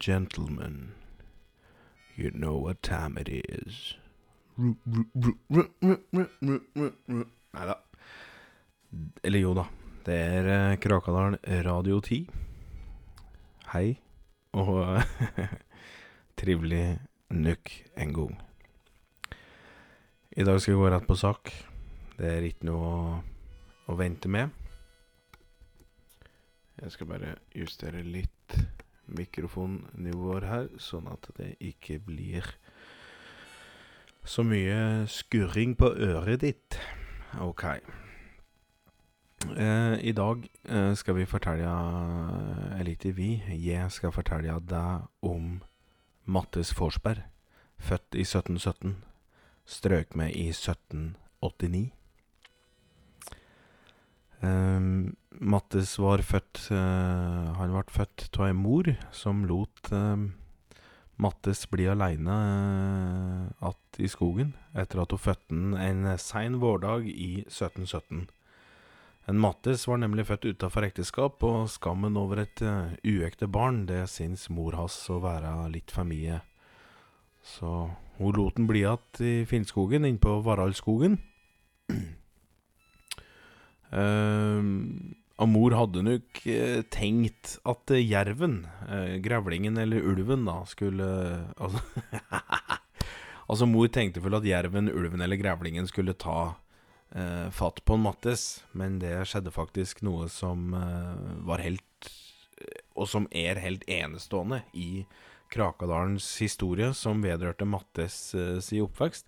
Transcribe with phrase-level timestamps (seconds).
[0.00, 0.92] Gentlemen,
[2.16, 3.96] you know what time it is.
[7.52, 7.74] Nei da.
[9.22, 9.64] Eller jo da.
[10.06, 12.28] Det er eh, Krakadalen Radio 10.
[13.72, 13.98] Hei,
[14.54, 15.02] og
[16.40, 17.00] trivelig
[17.34, 18.38] nok en gang.
[20.38, 21.52] I dag skal vi gå rett på sak.
[22.18, 23.20] Det er ikke noe å,
[23.90, 24.54] å vente med.
[26.78, 28.54] Jeg skal bare justere litt
[29.16, 32.46] mikrofonnivåer her, sånn at det ikke blir
[34.28, 36.78] så mye skurring på øret ditt.
[37.40, 37.64] Ok.
[39.56, 41.68] Eh, I dag eh, skal vi fortelle
[42.74, 45.60] Eller ikke vi, jeg skal fortelle deg om
[46.26, 47.22] Mattis Forsberg.
[47.78, 48.96] Født i 1717.
[49.64, 51.97] Strøk med i 1789.
[54.40, 60.14] Um, Mattis var født uh, Han ble født av ei mor som lot uh,
[61.18, 67.08] Mattis bli aleine uh, att i skogen etter at hun fødte han en sein vårdag
[67.10, 68.28] i 1717.
[69.28, 74.06] En Mattis var nemlig født utafor ekteskap, og skammen over et uh, uekte barn, det
[74.08, 76.38] syns mor hans å være litt for mye.
[77.44, 81.18] Så hun lot han bli igjen i Finnskogen, innpå Varaldskogen.
[83.92, 84.60] Uh,
[85.38, 91.06] Amor hadde nok uh, tenkt at uh, jerven, uh, grevlingen eller ulven, da, skulle
[91.62, 91.82] Altså,
[93.46, 96.54] altså mor tenkte vel at jerven, ulven eller grevlingen skulle ta
[97.56, 98.42] fatt på en Mattis,
[98.76, 100.74] men det skjedde faktisk noe som
[101.48, 102.08] var helt
[102.92, 105.06] Og som er helt enestående i
[105.48, 108.18] Krakadalens historie, som vedrørte Mattis
[108.60, 109.24] si oppvekst.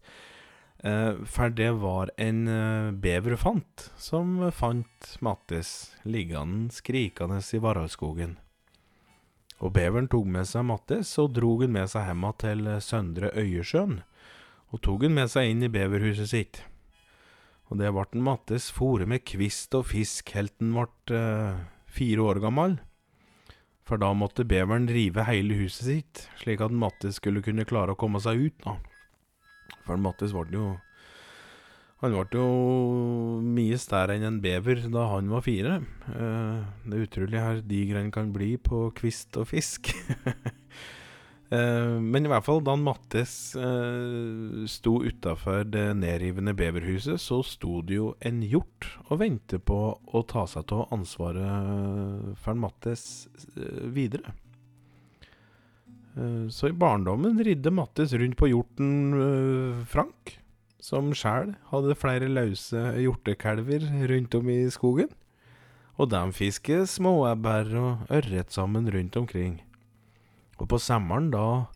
[0.85, 8.39] Uh, for det var en uh, beverfant som fant Mattis liggende skrikende i Varaldskogen.
[9.61, 13.99] Og beveren tok med seg Mattis og drog han med seg hjem til Søndre Øyersjøen,
[14.73, 16.63] og tok han med seg inn i beverhuset sitt.
[17.69, 21.21] Og det ble Mattis fòret med kvist og fisk helt han ble
[21.93, 22.81] fire år gammel.
[23.85, 28.01] For da måtte beveren rive hele huset sitt, slik at Mattis skulle kunne klare å
[28.01, 28.65] komme seg ut.
[28.65, 28.79] da.
[29.91, 30.69] For Mattis ble jo
[32.01, 35.83] Han ble jo mye større enn en bever da han var fire.
[36.07, 39.91] Uh, det er utrolig her diger greiene kan bli på kvist og fisk.
[41.53, 47.83] uh, men i hvert fall, da Mattis uh, sto utafor det nedrivende beverhuset, så sto
[47.85, 53.27] det jo en hjort og ventet på å ta seg av ansvaret for Mattis
[53.93, 54.33] videre.
[56.17, 60.39] Eh, så i barndommen ridde Mattis rundt på hjorten uh, Frank,
[60.83, 65.11] som sjæl hadde flere løse hjortekalver rundt om i skogen.
[66.01, 69.61] Og de fisket småebber og ørret sammen rundt omkring.
[70.59, 71.69] Og på sommeren da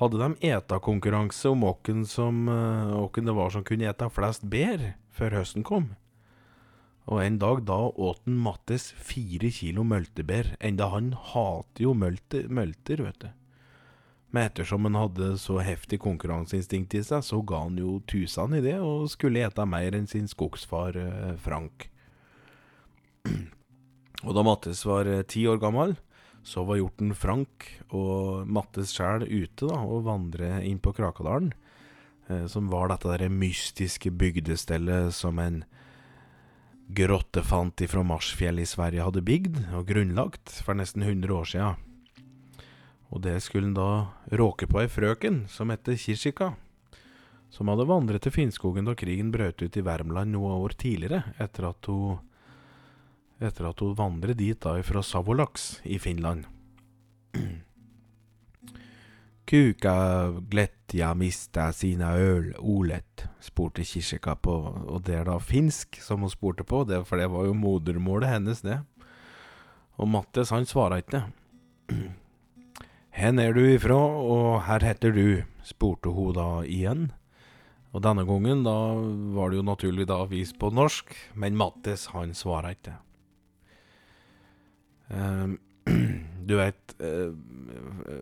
[0.00, 2.04] hadde de etakonkurranse om hvem
[2.50, 5.92] uh, det var som kunne ete flest bær før høsten kom.
[7.10, 13.02] Og en dag da åt Mattis fire kilo møltebær, enda han hater jo mølter, mølter
[13.06, 13.30] vet du.
[14.30, 18.62] Men ettersom han hadde så heftig konkurranseinstinkt i seg, så ga han jo tusen i
[18.62, 21.88] det, og skulle ete mer enn sin skogsfar eh, Frank.
[24.20, 25.96] Og da Mattes var eh, ti år gammel,
[26.46, 31.50] så var hjorten Frank og Mattes sjæl ute da, og vandre inn på Krakadalen,
[32.28, 35.64] eh, som var dette der mystiske bygdestellet som en
[36.90, 41.74] grottefant ifra Marsfjell i Sverige hadde bygd og grunnlagt for nesten 100 år sia.
[43.10, 46.52] Og det skulle han da råke på ei frøken som het Kirsika,
[47.50, 51.66] som hadde vandret til Finnskogen da krigen brøt ut i Värmland noen år tidligere, etter
[51.72, 52.20] at hun
[53.40, 56.44] etter at hun vandret dit da fra Savolaks i Finland.
[59.50, 59.94] Kuka
[60.52, 64.54] gletja mista sina øl, olet, spurte Kirsika på,
[64.86, 68.30] og det er da finsk som hun spurte på, det, for det var jo modermålet
[68.30, 68.78] hennes, det.
[69.98, 71.24] Og Mattis, han svara ikke.
[73.10, 75.42] Hen er du ifra, og her heter du?
[75.66, 77.10] spurte hun da igjen.
[77.90, 78.74] Og denne gangen da
[79.34, 82.94] var det jo naturlig da vist på norsk, men Mattis han svara ikke.
[85.10, 85.58] Uh,
[86.48, 87.34] du vet, uh,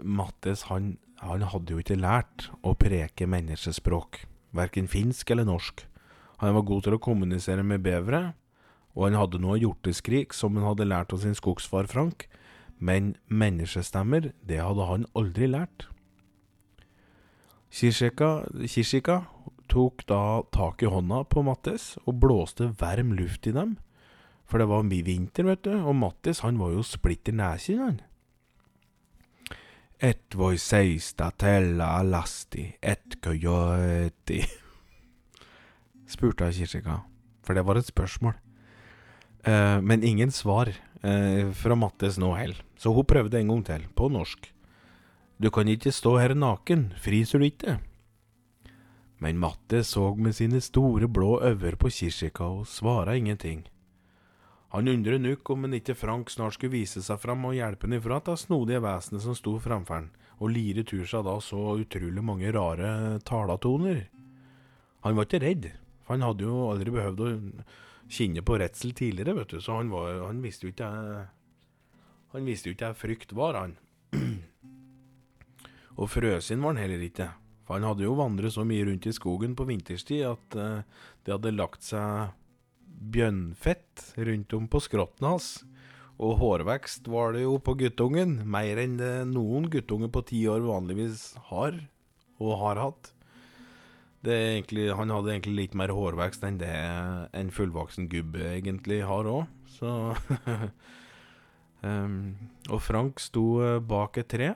[0.01, 4.23] Mattis han, han, hadde jo ikke lært å preke menneskespråk,
[4.57, 5.85] verken finsk eller norsk.
[6.41, 8.33] Han var god til å kommunisere med bevere,
[8.97, 12.25] og han hadde noe hjorteskrik som han hadde lært av sin skogsfar Frank,
[12.79, 15.89] men menneskestemmer, det hadde han aldri lært.
[17.69, 19.27] Kishika
[19.69, 23.77] tok da tak i hånda på Mattis og blåste varm luft i dem.
[24.49, 27.99] For det var mye vinter, vet du, og Mattis han var jo splitter nesen, han.
[30.01, 34.45] Et voi seista tella alasti, et coyote
[36.09, 37.03] spurte Kishika,
[37.43, 38.39] for det var et spørsmål.
[39.45, 40.71] Eh, men ingen svar
[41.03, 42.33] eh, fra Mattes nå
[42.79, 44.53] så hun prøvde en gang til, på norsk.
[45.39, 47.79] Du kan ikke stå her naken, fryser du ikke?
[49.19, 53.67] Men Matte så med sine store blå øyne på Kirsika og svara ingenting.
[54.69, 57.97] Han undret nok om en ikke Frank snart skulle vise seg fram og hjelpe han
[57.97, 62.23] ifra det snodige vesenet som sto framfor han, og lire tur seg da så utrolig
[62.23, 64.05] mange rare talatoner.
[65.07, 65.71] Han var ikke redd,
[66.05, 67.31] for han hadde jo aldri behøvd å
[68.09, 70.89] kjenne på redsel tidligere, vet du, så han, var, han visste jo ikke
[72.33, 73.77] Han visste jo ikke hva frykt var, han.
[75.99, 77.31] Og frøsinn var han heller ikke,
[77.65, 80.85] for han hadde jo vandret så mye rundt i skogen på vinterstid at uh,
[81.25, 82.35] det hadde lagt seg
[82.85, 85.51] bjønnfett rundt om på skrotten hans.
[86.19, 90.65] Og hårvekst var det jo på guttungen, mer enn det noen guttunge på ti år
[90.67, 91.79] vanligvis har,
[92.43, 93.13] og har hatt.
[94.27, 96.75] Egentlig, han hadde egentlig litt mer hårvekst enn det
[97.39, 99.93] en fullvoksen gubbe egentlig har òg, så
[101.87, 102.35] um,
[102.75, 104.49] Og Frank sto eh, bak et tre,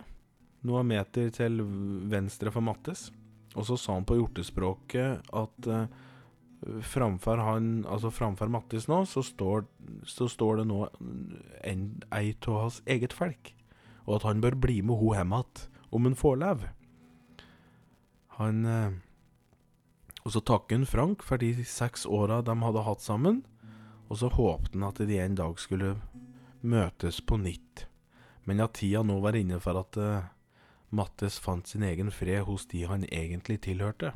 [0.67, 1.63] noen meter til
[2.11, 3.13] venstre for Mattes,
[3.55, 5.87] og så sa han på hjortespråket at uh,
[6.83, 9.63] framfor han, altså framfor Mattis nå, så står,
[10.03, 10.81] så står det nå
[11.63, 13.55] en, ei av hans eget folk,
[14.09, 16.75] og at han bør bli med ho hjem igjen, om han får leve.
[18.41, 19.01] Han uh,
[20.23, 23.43] og så takker han Frank for de seks åra de hadde hatt sammen,
[24.07, 25.97] og så håpte han at de en dag skulle
[26.63, 27.87] møtes på nytt.
[28.47, 30.31] Men at tida nå var inne for at uh,
[30.93, 34.13] Mattes fant sin egen fred hos de han egentlig tilhørte.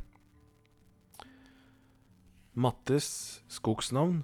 [2.56, 4.22] Mattes skogsnavn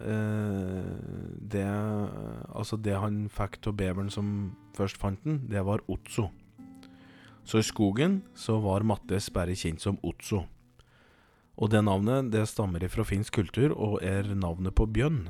[0.00, 0.98] uh,
[1.52, 1.66] det,
[2.48, 6.30] altså det han fikk av beveren som først fant den, det var Otso.
[7.48, 10.44] Så i skogen så var Mattes bare kjent som Otso.
[11.58, 15.26] Og det navnet det stammer fra finsk kultur og er navnet på bjønn.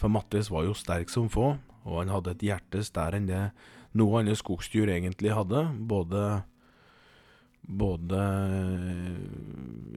[0.00, 3.42] For Mattis var jo sterk som få, og han hadde et hjerte større enn det
[3.96, 5.62] noe annet skogsdyr egentlig hadde.
[5.88, 6.22] Både,
[7.62, 8.20] både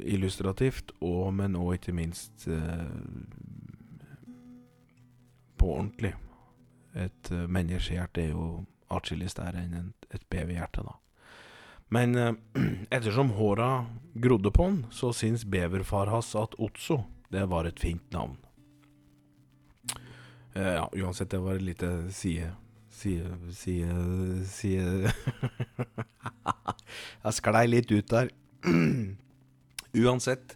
[0.03, 2.87] illustrativt og, men òg ikke minst eh,
[5.59, 6.13] på ordentlig.
[6.99, 8.49] Et eh, menneskehjerte er jo
[8.91, 10.99] atskillig større enn et beverhjerte, da.
[11.89, 12.33] Men eh,
[12.89, 18.05] ettersom håra grodde på han, så syns beverfar hans at Otso det var et fint
[18.11, 18.37] navn.
[20.53, 22.51] Eh, ja, uansett, det var et lite side
[22.89, 25.11] Side Side Side
[27.23, 28.31] Jeg sklei litt ut der.
[30.03, 30.55] uansett,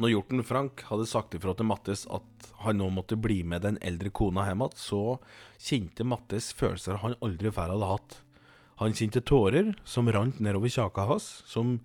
[0.00, 3.80] når hjorten Frank hadde sagt ifra til Mattis at han nå måtte bli med den
[3.84, 5.02] eldre kona hjem igjen, så
[5.56, 8.20] kjente Mattis følelser han aldri før hadde hatt.
[8.80, 11.76] Han kjente tårer som rant nedover kjaka hans, som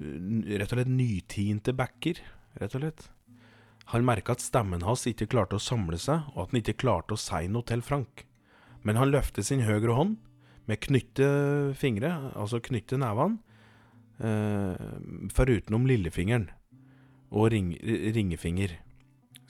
[0.00, 2.22] eh, rett og slett nytinte bekker,
[2.62, 3.08] rett og slett.
[3.92, 7.16] Han merka at stemmen hans ikke klarte å samle seg, og at han ikke klarte
[7.16, 8.24] å si noe til Frank.
[8.86, 10.16] Men han løftet sin høyre hånd
[10.70, 11.26] med knytte
[11.76, 13.40] fingre, altså knytte nevene,
[14.22, 14.86] eh,
[15.34, 16.48] forutenom lillefingeren
[17.30, 17.74] og ring,
[18.16, 18.78] ringefinger.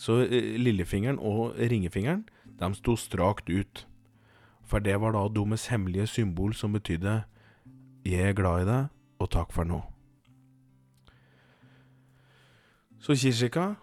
[0.01, 2.25] Så eh, lillefingeren og ringefingeren,
[2.61, 3.85] de sto strakt ut.
[4.71, 7.25] For det var da Dommes hemmelige symbol som betydde
[8.05, 9.83] 'Jeg er glad i deg, og takk for nå'.
[13.01, 13.75] Så Kishika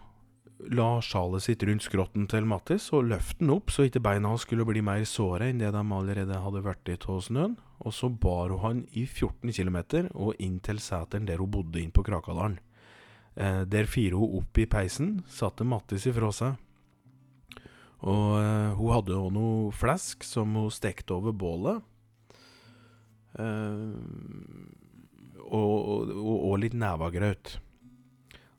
[0.60, 4.41] la sjalet sitt rundt skrotten til Mattis og løfte den opp så ikke beina hans
[4.41, 8.50] skulle bli mer såre enn det de allerede hadde blitt av snøen, og så bar
[8.50, 12.60] hun han i 14 km og inn til seteren der hun bodde inn på Krakadalen.
[13.36, 16.56] Eh, der firer hun opp i peisen, satte Mattis ifra seg
[18.06, 21.82] og uh, hun hadde òg noe flesk som hun stekte over bålet.
[23.38, 23.98] Uh,
[25.48, 27.58] og, og, og, litt nevagraut.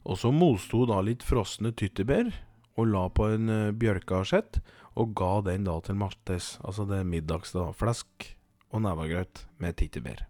[0.08, 2.32] Og så moste hun da litt frosne tyttebær
[2.78, 4.60] og la på en uh, bjørkeasjett,
[4.98, 6.56] og ga den da til Martes.
[6.66, 7.68] Altså det middags, da.
[7.76, 8.32] Flesk
[8.72, 10.26] og nevagraut med tyttebær.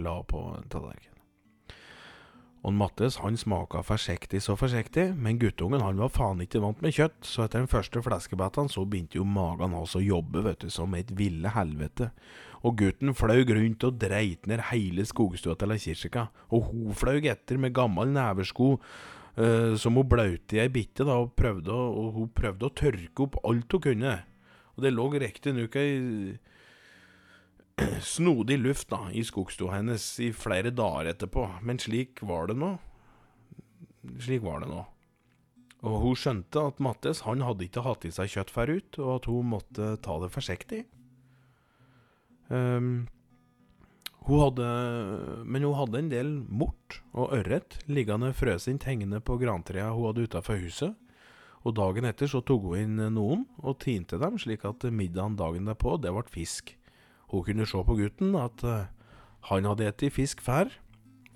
[0.00, 1.09] La på en tallerken.
[2.60, 6.92] Og Mattes han smaka forsiktig så forsiktig, men guttungen han var faen ikke vant med
[6.92, 10.68] kjøtt, så etter den første fleskebiten så begynte jo magen hans å jobbe, vet du,
[10.72, 12.10] som et ville helvete.
[12.60, 17.56] Og gutten flaug rundt og dreit ned hele skogstua til Kirsika, og hun flaug etter
[17.56, 22.12] med gammel neversko uh, som hun blaute i ei bitte, da, og, prøvde å, og
[22.18, 24.18] hun prøvde å tørke opp alt hun kunne.
[24.76, 25.96] Og det lå riktignok ei
[28.14, 32.74] snodig luft da, i skogstua hennes i flere dager etterpå, men slik var det nå.
[34.20, 34.84] Slik var det nå.
[35.86, 39.30] Og hun skjønte at Mattes han hadde ikke hatt i seg kjøtt forut, og at
[39.30, 40.84] hun måtte ta det forsiktig.
[42.50, 43.08] Um,
[44.26, 44.66] Hun hadde,
[45.48, 50.26] men hun hadde en del mort og ørret liggende frøsint hengende på grantrea hun hadde
[50.28, 50.92] utafor huset.
[51.64, 55.68] Og dagen etter så tok hun inn noen og tinte dem, slik at middagen dagen
[55.70, 56.74] derpå, det ble fisk.
[57.30, 58.88] Hun kunne se på gutten at uh,
[59.50, 60.70] han hadde spist fisk før,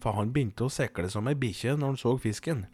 [0.03, 2.65] for han begynte å sekle som ei bikkje når han så fisken.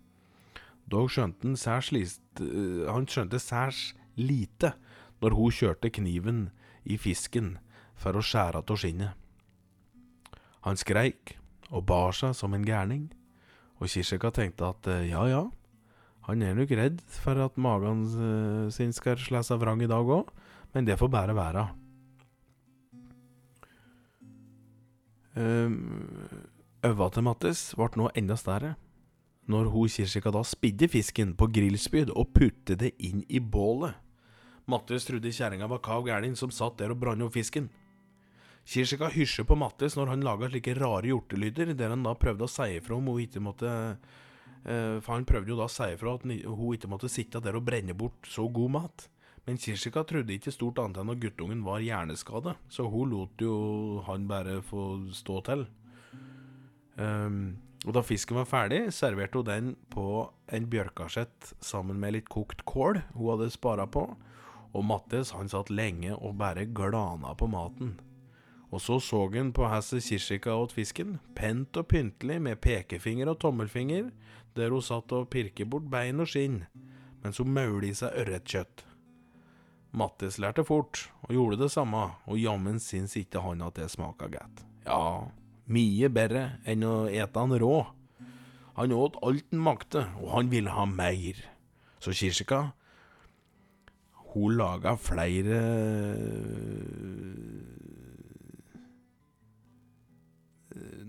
[0.91, 4.73] Dog skjønte han særs uh, han skjønte særs lite
[5.21, 6.49] når hun kjørte kniven
[6.85, 7.59] i fisken
[7.95, 9.12] for å skjære av skinnet.
[10.65, 11.37] Han skreik
[11.71, 13.11] og bar seg som en gærning,
[13.81, 15.45] og Kisjeka tenkte at uh, ja ja,
[16.25, 18.05] han er nok redd for at magen
[18.73, 20.29] sin skal slå seg vrang i dag òg,
[20.73, 21.65] men det får bare være.
[25.40, 28.75] Øva til Mattis ble nå enda større.
[29.50, 33.97] Når hun Kirsika da spidde fisken på grillspyd og putte det inn i bålet.
[34.70, 37.68] Mattis trodde kjerringa var kav gæren som satt der og brant opp fisken.
[38.70, 42.50] Kirsika hysjer på Mattis når han lager slike rare hjortelyder, der han da prøvde å
[42.50, 46.14] si ifra om hun ikke måtte uh, For han prøvde jo da å si ifra
[46.14, 49.09] at hun ikke måtte sitte der og brenne bort så god mat.
[49.50, 53.99] Men Kirsika trodde ikke stort annet enn at guttungen var hjerneskada, så hun lot jo
[54.07, 55.64] han bare få stå til.
[56.95, 60.04] Um, og da fisken var ferdig, serverte hun den på
[60.54, 64.04] en bjørkasjett sammen med litt kokt kål hun hadde spara på,
[64.71, 67.97] og Mattis han satt lenge og bare glana på maten.
[68.71, 73.40] Og så så han på hesset Kirsika åt fisken, pent og pyntelig med pekefinger og
[73.42, 74.12] tommelfinger,
[74.54, 76.61] der hun satt og pirket bort bein og skinn,
[77.25, 78.87] mens hun maula i seg ørretkjøtt.
[79.90, 84.28] Mattis lærte fort, og gjorde det samme, og jammen syns ikke han at det smaka
[84.30, 84.62] godt.
[84.87, 85.26] Ja,
[85.70, 87.80] mye bedre enn å ete han rå.
[88.78, 91.42] Han åt alt han makte, og han ville ha mer.
[92.00, 92.70] Så Kirsika,
[94.30, 95.59] hun laga flere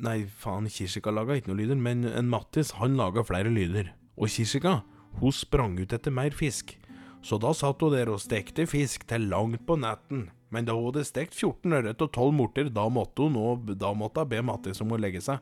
[0.01, 3.93] Nei, faen, Kirsika laga ikke noe lyder, men en Mattis, han laga flere lyder.
[4.17, 4.79] Og Kirsika,
[5.21, 6.73] hun sprang ut etter mer fisk.
[7.21, 10.29] Så da satt hun der og stekte fisk til langt på natten.
[10.51, 13.93] Men da hun hadde stekt 14 ørret og 12 morter, da måtte hun, nå, da
[13.95, 15.39] måtte hun be Mattis om å legge seg.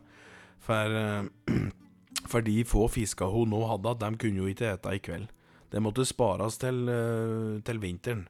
[0.62, 1.70] For, uh,
[2.32, 5.32] for de få fiska hun nå hadde, de kunne jo ikke ete i kveld.
[5.70, 8.28] Det måtte spares til, uh, til vinteren.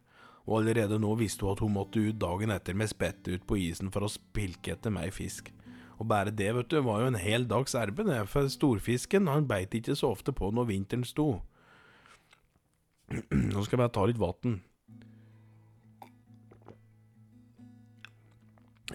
[0.48, 3.60] Og allerede nå visste hun at hun måtte ut dagen etter med spettet ut på
[3.66, 5.52] isen for å spilke etter mer fisk.
[6.00, 9.76] Og bare det, vet du, var jo en hel dags arbeid, for storfisken han beit
[9.76, 11.42] ikke så ofte på når vinteren sto.
[13.10, 14.60] Nå skal jeg bare ta litt vann.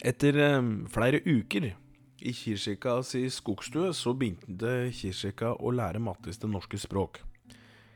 [0.04, 0.60] Etter eh,
[0.92, 1.70] flere uker
[2.24, 7.20] i Kirsika si skogstue, så begynte Kirsika å lære Mattis det norske språk.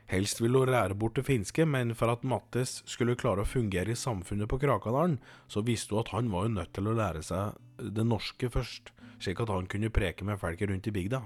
[0.09, 3.93] Helst ville hun lære bort det finske, men for at Mattis skulle klare å fungere
[3.93, 7.21] i samfunnet på Krakadalen, så visste hun at han var jo nødt til å lære
[7.25, 7.59] seg
[7.93, 8.89] det norske først,
[9.21, 11.21] slik at han kunne preke med folket rundt i bygda.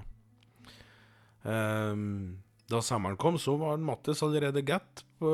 [1.44, 5.32] Um, da sommeren kom, så var Mattis allerede godt på,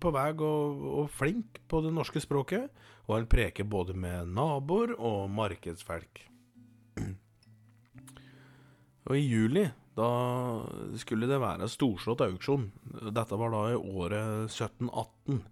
[0.00, 2.68] på vei og, og, flink på det norske språket,
[3.08, 6.26] og han preker både med naboer og markedsfolk.
[9.04, 9.66] Og i juli,
[9.98, 10.10] da
[10.96, 12.70] skulle det være storslått auksjon.
[13.12, 15.42] Dette var da i året 1718.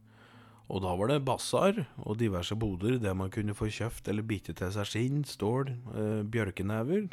[0.73, 4.55] Og da var det basar og diverse boder der man kunne få kjøpt eller bitte
[4.57, 7.11] til seg skinn, stål, eh, bjørkenever,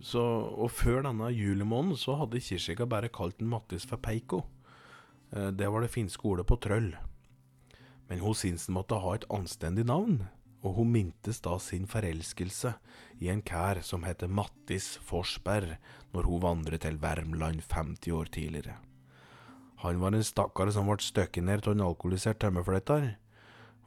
[0.00, 0.22] så,
[0.56, 4.42] og før denne julemåneden så hadde Kirsika bare kalt den Mattis for Peiko.
[5.32, 6.94] Eh, det var det finske ordet på trøll.
[8.08, 10.22] Men hun syntes den måtte ha et anstendig navn,
[10.64, 12.74] og hun mintes da sin forelskelse
[13.20, 15.76] i en kær som heter Mattis Forsberg,
[16.12, 18.76] når hun vandret til Värmland 50 år tidligere.
[19.80, 23.14] Han var en stakkar som ble støkket ned av en alkoholisert tømmerflytter,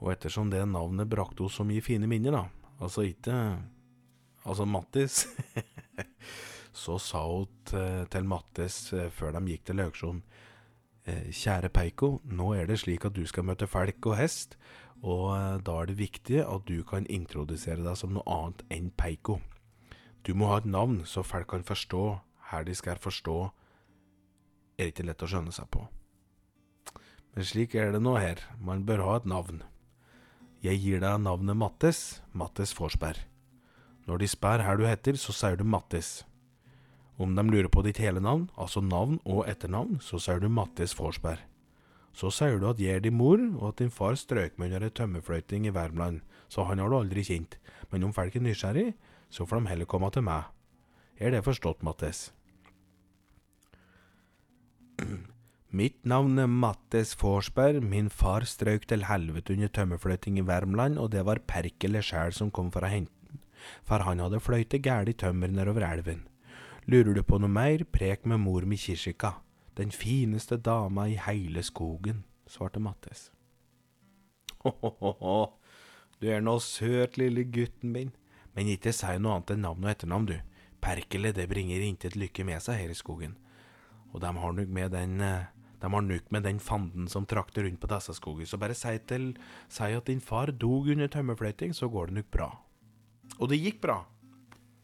[0.02, 2.48] og ettersom det navnet brakte henne så mye fine minner, da,
[2.82, 3.36] altså ikke
[4.44, 5.24] altså Mattis,
[6.84, 7.48] så sa hun
[8.12, 10.22] til Mattis eh, før de gikk til auksjon
[11.06, 14.58] eh, Kjære Peiko, nå er det slik at du skal møte folk og hest,
[15.04, 18.92] og eh, da er det viktig at du kan introdusere deg som noe annet enn
[18.98, 19.40] Peiko.
[20.24, 22.06] Du må ha et navn så folk kan forstå
[22.54, 23.36] her de skal forstå,
[24.78, 25.86] er ikke lett å skjønne seg på.
[27.34, 29.64] Men slik er det nå her, man bør ha et navn.
[30.64, 33.33] Jeg gir deg navnet Mattes, Mattes Forsberg.
[34.04, 36.26] Når de spør her du heter, så sier du Mattis.
[37.22, 40.96] Om de lurer på ditt hele navn, altså navn og etternavn, så sier du Mattis
[40.98, 41.40] Forsberg.
[42.14, 44.90] Så sier du at jeg er din mor, og at din far strøk med under
[44.90, 47.58] ei tømmerfløyting i Värmland, så han har du aldri kjent,
[47.92, 48.94] men om folk er nysgjerrig,
[49.34, 50.44] så får de heller komme til meg.
[51.18, 52.32] Er det forstått, Mattis?
[55.74, 57.82] Mitt navn er Mattis Forsberg.
[57.82, 62.52] Min far strøk til helvete under tømmerfløyting i Värmland, og det var Perkele sjæl som
[62.54, 63.23] kom for å hente
[63.84, 66.26] for han hadde fløytet gæli tømmer nedover elven.
[66.86, 69.38] Lurer du på noe mer, prek med mor mi Kishika,
[69.78, 73.30] den fineste dama i heile skogen, svarte Mattes.
[74.64, 75.38] Ho-ho-ho,
[76.20, 78.12] du er nå søt, lille gutten min,
[78.54, 80.38] men ikke si noe annet enn navn og etternavn, du.
[80.84, 83.38] Perkele, det bringer intet lykke med seg her i skogen,
[84.12, 85.50] og de har nok med den eh,
[85.84, 88.94] de har nuk med den fanden som trakter rundt på disse skoger, så bare si,
[89.04, 89.34] til,
[89.68, 92.48] si at din far dog under tømmerfløyting, så går det nok bra.
[93.40, 94.02] Og det gikk bra.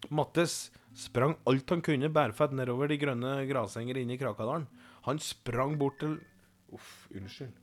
[0.10, 4.68] Mattes sprang alt han kunne bærfett nedover de grønne grasenger inne i Krakadalen.
[5.08, 6.20] Han sprang bort til
[6.70, 7.56] Uff, unnskyld.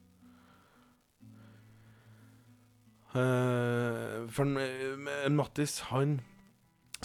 [3.16, 6.18] Uh, for uh, Mattis, han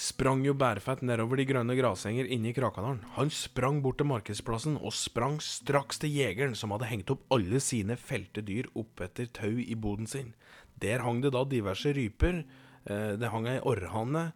[0.02, 3.04] sprang jo bærfett nedover de grønne grasenger inne i Krakadalen.
[3.16, 7.62] Han sprang bort til markedsplassen og sprang straks til jegeren som hadde hengt opp alle
[7.64, 10.34] sine felte dyr oppetter tau i boden sin.
[10.82, 12.42] Der hang det da diverse ryper.
[12.90, 14.32] Eh, det hang ei orrhane,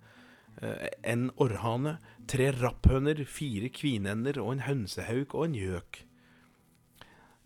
[0.62, 1.98] eh, en orrhane,
[2.28, 6.06] tre rapphøner, fire kvinender og en hønsehauk og en gjøk.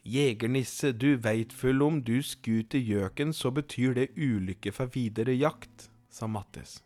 [0.09, 5.89] Jegernisse, du veit full om du skuter gjøken, så betyr det ulykke for videre jakt,
[6.09, 6.79] sa Mattis.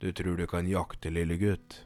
[0.00, 1.84] Du tror du kan jakte, lille gutt,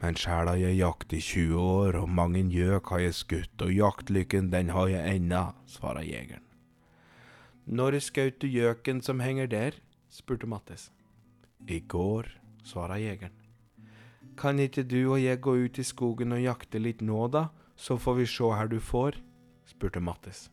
[0.00, 3.62] men sjæl har jeg jakt i 20 år, og mang en gjøk har jeg skutt,
[3.62, 6.46] og jaktlykken den har jeg ennå, svarer jegeren.
[7.66, 9.76] Når skjøt du gjøken som henger der?
[10.10, 10.90] Spurte Mattis.
[11.68, 12.28] I går,
[12.64, 13.36] svarer jegeren.
[14.36, 17.96] Kan ikke du og jeg gå ut i skogen og jakte litt nå, da, så
[18.00, 19.20] får vi se her du får?
[19.68, 20.48] spurte Mattis.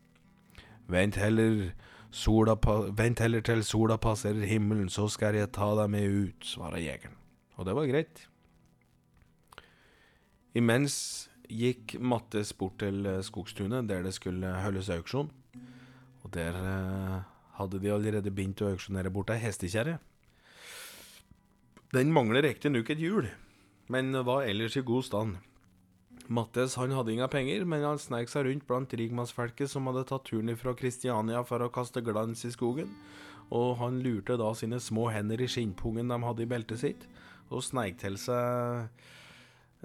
[0.87, 1.71] Vent heller
[2.07, 7.17] Vent heller til sola passerer himmelen, så skal jeg ta deg med ut, svarer jegeren.
[7.59, 8.21] Og det var greit.
[10.55, 15.29] Imens gikk Mattes bort til Skogstunet, der det skulle holdes auksjon.
[16.23, 17.19] Og der eh,
[17.57, 19.97] hadde de allerede begynt å auksjonere bort ei hestekjerre.
[21.95, 23.29] Den mangler riktignok et hjul,
[23.91, 25.37] men var ellers i god stand.
[26.27, 30.25] Mattes han hadde ingen penger, men han sneik seg rundt blant rikmannsfolket som hadde tatt
[30.27, 32.91] turen fra Kristiania for å kaste glans i skogen,
[33.47, 37.07] og han lurte da sine små hender i skinnpungen de hadde i beltet sitt,
[37.47, 38.89] og sneik til seg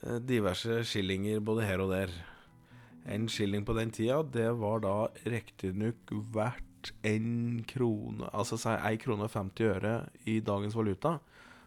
[0.03, 2.11] eh, diverse skillinger både her og der.
[3.07, 6.72] En skilling på den tida, det var da riktignok verdt
[7.07, 9.95] en krone, altså si 1 krone og 50 øre
[10.27, 11.19] i dagens valuta.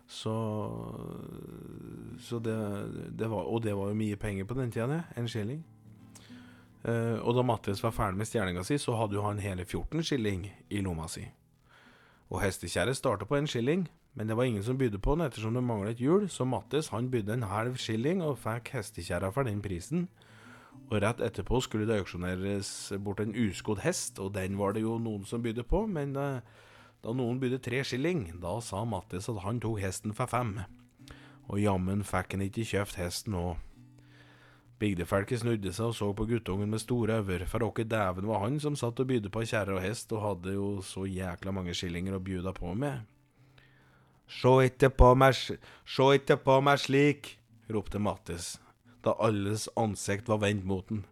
[0.08, 0.34] Så,
[2.22, 2.58] så det,
[3.18, 5.02] det, var Og det var jo mye penger på den tida, det.
[5.18, 5.64] En skilling.
[6.86, 10.04] Uh, og da Mattis var ferdig med stjerninga si, så hadde jo han hele 14
[10.06, 11.24] skilling i lomma si.
[12.30, 15.58] Og hestekjerret starta på en skilling, men det var ingen som bydde på den ettersom
[15.58, 19.64] det manglet hjul, så Mattis han bydde en halv skilling og fikk hestekjerra for den
[19.66, 20.06] prisen.
[20.92, 22.70] Og rett etterpå skulle det auksjoneres
[23.02, 26.44] bort en uskodd hest, og den var det jo noen som bydde på, men uh,
[27.02, 30.60] da noen bydde tre skilling, da sa Mattis at han tok hesten for fem.
[31.50, 33.56] Og jammen fikk han ikke kjøpt hesten òg.
[34.82, 38.58] Bygdefolket snudde seg og så på guttungen med store øyne, for åkke dæven var han
[38.60, 42.18] som satt og bydde på kjerre og hest, og hadde jo så jækla mange skillinger
[42.18, 43.06] å bjuda på med.
[44.28, 45.38] Sjå ikke på meg,
[45.86, 47.36] sjå ikke på meg slik,
[47.72, 48.56] ropte Mattis,
[49.06, 51.06] da alles ansikt var vendt mot den.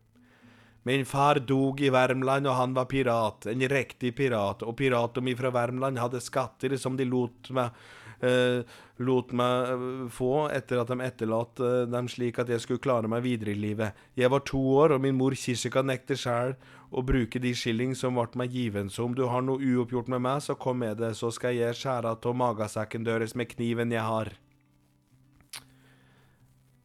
[0.85, 5.51] Min far dog i Värmland, og han var pirat, en riktig pirat, og piratene fra
[5.55, 7.71] Värmland hadde skatter som de lot meg,
[8.19, 8.67] eh,
[8.99, 13.07] lot meg eh, få etter at de etterlot eh, dem slik at jeg skulle klare
[13.07, 13.95] meg videre i livet.
[14.19, 16.57] Jeg var to år, og min mor Kishika nekter sjæl
[16.91, 20.27] å bruke de skilling som ble meg given, så om du har noe uoppgjort med
[20.27, 24.03] meg, så kom med det, så skal jeg skjære av magasekken deres med kniven jeg
[24.03, 24.35] har.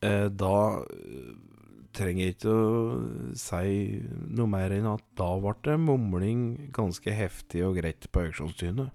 [0.05, 0.85] Eh, da
[1.97, 3.99] trenger jeg ikke å si
[4.31, 6.43] noe mer enn at da ble det mumling
[6.75, 8.93] ganske heftig og greit på auksjonstynet.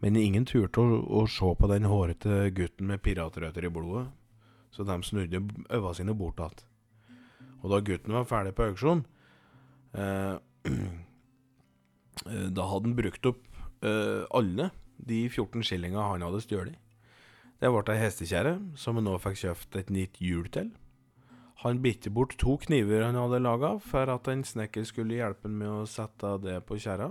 [0.00, 4.06] Men ingen turte å, å, se på den hårete gutten med piratrøtter i blodet,
[4.72, 6.66] så de snudde øynene sine bort igjen.
[7.60, 9.02] Og da gutten var ferdig på auksjon,
[9.92, 10.36] eh,
[12.32, 13.42] eh, da hadde han brukt opp
[13.84, 16.80] eh, alle de 14 skillinga han hadde stjålet.
[17.60, 20.70] Det ble ei hestekjerre som han nå fikk kjøpt et nytt hjul til.
[21.60, 25.58] Han bitte bort to kniver han hadde laga, for at en snekker skulle hjelpe han
[25.60, 27.10] med å sette det på kjerra.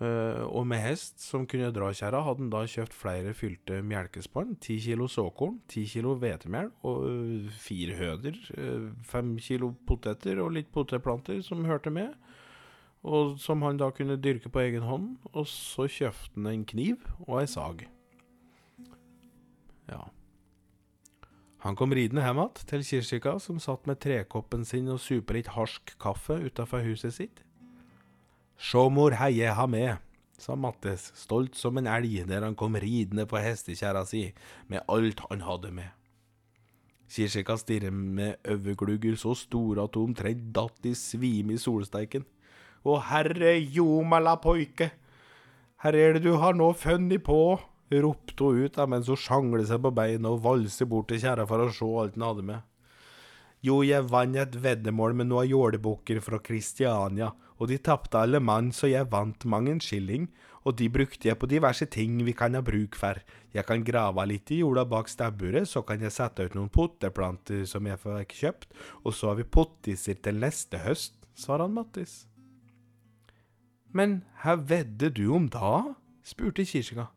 [0.00, 4.54] Uh, og med hest som kunne dra kjerra, hadde han da kjøpt flere fylte melkespann.
[4.60, 8.36] Ti kilo såkorn, ti kilo hvetemel og uh, fire høder.
[8.56, 12.12] Uh, fem kilo poteter og litt potetplanter som hørte med.
[13.08, 15.14] Og som han da kunne dyrke på egen hånd.
[15.32, 17.88] Og så kjøpte han en kniv og ei sag.
[19.90, 20.06] Ja.
[21.60, 25.52] Han kom ridende hjem igjen til Kirsika, som satt med trekoppen sin og supa litt
[25.52, 27.42] harsk kaffe utafor huset sitt.
[28.60, 30.00] Sjå, mor, heie ha med,
[30.40, 34.30] sa Mattis, stolt som en elg der han kom ridende på hestekjerra si
[34.72, 35.90] med alt han hadde med.
[37.10, 42.24] Kirsika stirret med øyeglugger så store at hun omtrent datt i svime i solsteiken.
[42.86, 44.92] Å herre jomala poike,
[45.82, 47.58] her er det du har nå funnet på,
[47.90, 51.64] ropte hun ut mens hun sjanglet seg på beina og valset bort til kjerra for
[51.64, 52.66] å se alt han hadde med.
[53.60, 58.70] Jo, jeg vant et veddemål med noen jålebukker fra Kristiania, og de tapte alle mann,
[58.72, 60.30] så jeg vant mange en skilling,
[60.64, 63.20] og de brukte jeg på diverse ting vi kan ha bruk for.
[63.52, 67.66] Jeg kan grave litt i jorda bak stabburet, så kan jeg sette ut noen potteplanter
[67.68, 68.74] som jeg fikk kjøpt,
[69.04, 72.22] og så har vi pottiser til neste høst, svarer han Mattis.
[73.92, 75.96] Men hva vedder du om da?
[76.24, 77.10] spurte Kirsika.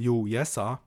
[0.00, 0.78] Jo, jeg sa.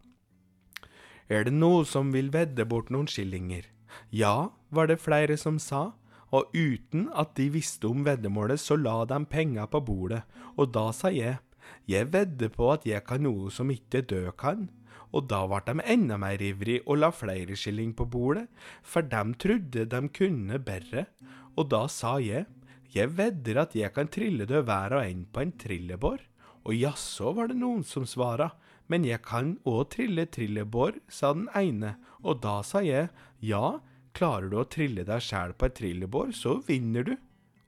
[1.30, 3.68] Er det noe som vil vedde bort noen skillinger?
[4.10, 5.92] Ja, var det flere som sa,
[6.34, 10.24] og uten at de visste om veddemålet, så la de penger på bordet,
[10.58, 11.38] og da sa jeg,
[11.86, 14.66] jeg vedder på at jeg kan noe som ikke dø kan,
[15.14, 18.48] og da ble de enda mer ivrig og la flere skilling på bordet,
[18.82, 21.06] for de trodde de kunne bedre,
[21.54, 22.48] og da sa jeg,
[22.94, 26.20] jeg vedder at jeg kan trille død hver og en på en trillebår,
[26.66, 28.50] og jaså var det noen som svara,
[28.92, 33.10] men jeg kan òg trille trillebår, sa den ene, og da sa jeg,
[33.44, 33.80] ja,
[34.14, 37.14] klarer du å trille deg sjæl på et trillebår, så vinner du.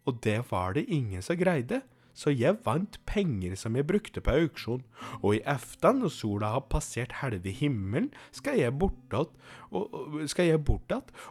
[0.06, 1.82] Og det var det ingen som greide,
[2.16, 4.84] så jeg vant penger som jeg brukte på auksjon,
[5.20, 9.34] og i eftan når sola har passert halve himmelen, skal jeg bortåt
[9.76, 9.98] og,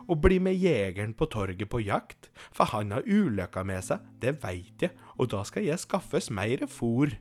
[0.04, 4.36] og bli med jegeren på torget på jakt, for han har ulykka med seg, det
[4.44, 7.16] veit jeg, og da skal jeg skaffes mer fôr,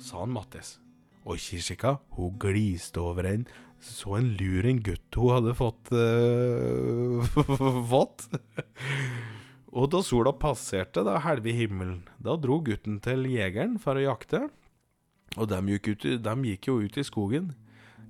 [0.00, 0.78] sa han Mattis.
[1.24, 3.46] Og Kirsika, hun gliste over en
[3.84, 7.24] så en lur en gutt hun hadde fått uh,
[7.92, 8.28] fått.
[9.74, 14.46] og da sola passerte da halve himmelen, da dro gutten til jegeren for å jakte.
[15.34, 17.50] Og de gikk, ut, de gikk jo ut i skogen.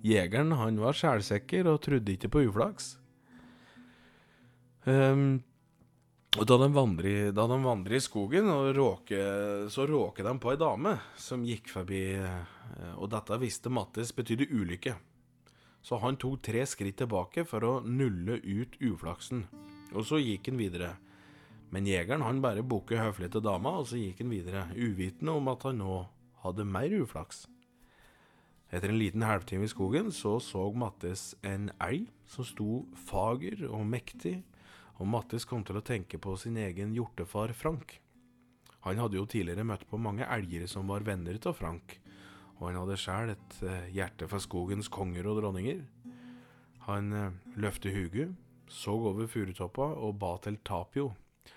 [0.04, 2.98] Jegeren han var sjælsekker og trodde ikke på uflaks.
[4.84, 5.40] Um,
[6.36, 10.60] og da de vandrer, da de vandrer i skogen, råker, så råker de på ei
[10.60, 12.02] dame som gikk forbi,
[12.96, 14.96] og dette visste Mattis betydde ulykke
[15.84, 19.44] så han tok tre skritt tilbake for å nulle ut uflaksen.
[19.92, 20.94] Og så gikk han videre.
[21.74, 25.50] Men jegeren han bare bukket høflig til dama, og så gikk han videre, uvitende om
[25.52, 25.98] at han nå
[26.44, 27.44] hadde mer uflaks.
[28.72, 33.84] Etter en liten halvtime i skogen så så Mattis en elg som sto fager og
[33.86, 34.38] mektig,
[34.96, 37.98] og Mattis kom til å tenke på sin egen hjortefar Frank.
[38.88, 41.98] Han hadde jo tidligere møtt på mange elger som var venner av Frank,
[42.58, 45.82] og han hadde sjæl et eh, hjerte for skogens konger og dronninger.
[46.86, 48.34] Han løfte løftet huget,
[48.68, 51.12] så over furutoppa og ba til Tapio,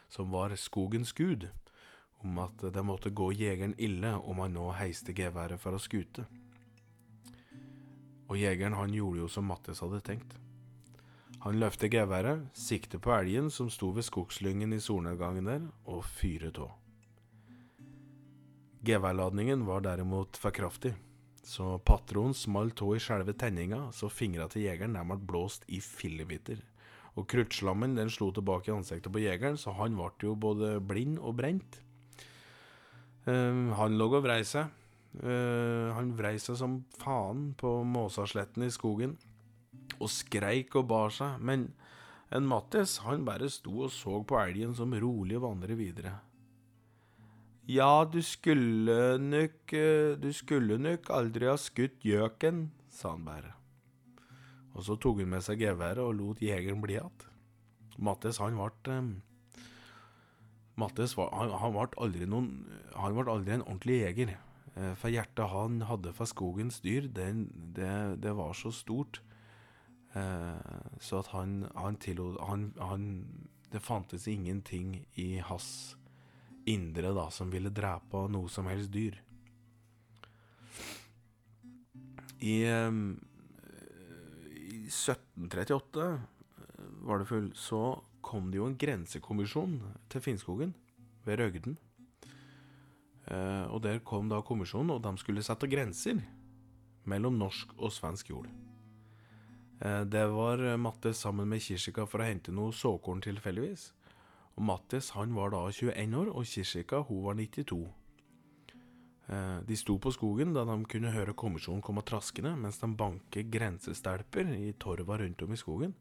[0.09, 1.47] som var skogens gud,
[2.23, 6.25] om at det måtte gå jegeren ille om han nå heiste geværet for å skute.
[8.27, 10.35] Og jegeren han gjorde jo som Mattis hadde tenkt.
[11.45, 16.59] Han løfte geværet, sikte på elgen som sto ved skogslyngen i solnedgangen der, og fyret
[16.59, 16.86] av.
[18.85, 20.93] Geværladningen var derimot for kraftig,
[21.41, 26.61] så patronen smalt tå i selve tenninga, så fingra til jegeren nærmest blåst i fillebiter.
[27.17, 31.17] Og kruttslammen den slo tilbake i ansiktet på jegeren, så han ble jo både blind
[31.17, 31.79] og brent.
[33.25, 34.69] Uh, han lå og vrei seg.
[35.17, 39.17] Uh, han vrei seg som faen på Måsasletten i skogen,
[39.97, 41.71] og skreik og bar seg, men
[42.29, 46.17] en Mattis han bare sto og så på elgen som rolig vandrer videre.
[47.67, 53.51] Ja, du skulle nok eh, Du skulle nok aldri ha skutt gjøken, sa han bare.
[54.71, 57.25] Og så tok hun med seg geværet og lot jegeren bli igjen.
[57.97, 59.09] Mattis, han ble um,
[60.77, 62.51] Mattis var, han, ble aldri noen
[62.93, 64.35] Han ble aldri en ordentlig jeger.
[64.77, 67.27] Eh, for hjertet han hadde for skogens dyr, det,
[67.75, 67.91] det,
[68.23, 69.19] det var så stort.
[70.15, 73.07] Eh, så at han, han tillot han, han,
[73.73, 75.97] Det fantes ingenting i hans
[76.67, 79.17] indre da, som ville drepe noe som helst dyr.
[82.39, 83.17] I, um,
[84.53, 86.19] i 1738 eh,
[87.07, 87.81] var det full, så
[88.21, 89.79] kom det jo en grensekommisjon
[90.11, 90.75] til Finnskogen,
[91.25, 91.77] ved Røgden.
[93.27, 96.21] Uh, og der kom da kommisjonen, og de skulle sette grenser
[97.07, 98.47] mellom norsk og svensk jord.
[99.81, 103.89] Uh, det var Matte sammen med Kirsika for å hente noe såkorn tilfeldigvis.
[104.57, 107.85] Og Mattis han var da 21 år, og Kirsika hun var 92.
[109.27, 113.51] Eh, de sto på skogen da de kunne høre kommisjonen komme traskende mens de banket
[113.51, 115.93] grensestelper i torva rundt om i skogen.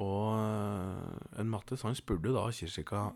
[0.00, 3.08] Og eh, en Mattis han spurte da Kirsika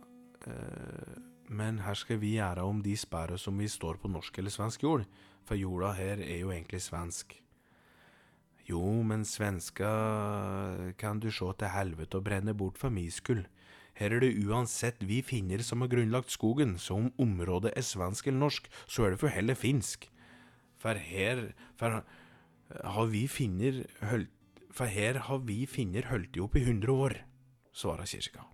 [0.49, 1.19] eh,
[1.51, 4.85] Men her skal vi gjøre om de sperrer som vi står på norsk eller svensk
[4.85, 5.07] jord,
[5.43, 7.35] for jorda her er jo egentlig svensk.
[8.69, 9.89] Jo, men svenska
[10.95, 13.49] kan du sjå til helvete og brenne bort for mi skyld.
[14.01, 18.31] Her er det uansett vi finner som har grunnlagt skogen, så om området er svensk
[18.31, 20.07] eller norsk, så er det for heller finsk.
[20.81, 22.01] For her for
[22.71, 24.31] har vi finner hølt
[24.71, 27.15] For her har vi finner holdt opp i hundre år,
[27.75, 28.45] svarer kirka.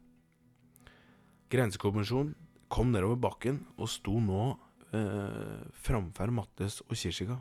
[1.52, 2.32] Grensekommisjonen
[2.72, 4.46] kom nedover bakken og sto nå
[4.96, 7.36] eh, framfor Mattes og Kirsika.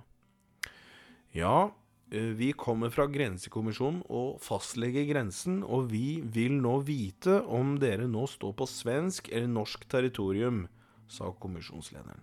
[1.32, 1.72] Ja,
[2.10, 8.28] vi kommer fra Grensekommisjonen og fastlegger grensen, og vi vil nå vite om dere nå
[8.30, 10.68] står på svensk eller norsk territorium,
[11.08, 12.22] sa kommisjonslederen.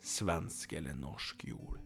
[0.00, 1.78] Svensk eller norsk jord.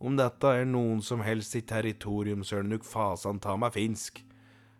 [0.00, 4.22] Om dette er noen som helst sitt territorium, søren nuk fasan ta meg finsk.